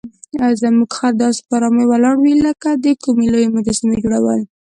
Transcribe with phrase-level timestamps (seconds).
[0.61, 4.41] زموږ خر داسې په آرامۍ ولاړ وي لکه د کومې لویې مجسمې جوړول.